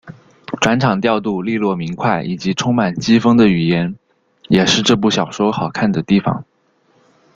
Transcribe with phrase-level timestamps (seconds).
[0.59, 3.95] 转场调度俐落明快以及充满机锋的语言
[4.47, 6.43] 也是这部小说好看的地方。